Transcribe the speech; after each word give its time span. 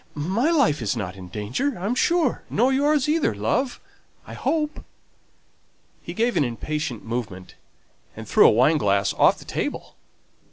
My 0.15 0.49
life 0.49 0.81
is 0.81 0.97
not 0.97 1.15
in 1.15 1.27
danger, 1.27 1.77
I'm 1.77 1.93
sure; 1.93 2.41
nor 2.49 2.73
yours 2.73 3.07
either, 3.07 3.35
love, 3.35 3.79
I 4.25 4.33
hope." 4.33 4.83
He 6.01 6.15
gave 6.15 6.35
an 6.35 6.43
impatient 6.43 7.05
movement, 7.05 7.53
and 8.15 8.25
knocked 8.27 8.35
a 8.47 8.49
wine 8.49 8.77
glass 8.79 9.13
off 9.13 9.37
the 9.37 9.45
table. 9.45 9.95